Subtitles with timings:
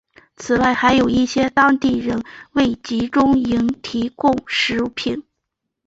[0.35, 5.23] 此外还有一些当地人为集中营提供食品。